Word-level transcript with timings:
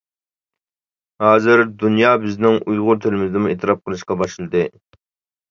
ھازىر 1.23 1.63
دۇنيا 1.83 2.13
بىزنىڭ 2.23 2.57
ئۇيغۇر 2.65 2.99
تىلىمىزنىمۇ 3.05 3.53
ئېتىراپ 3.53 3.85
قىلىشقا 3.85 4.19
باشلىدى. 4.25 4.67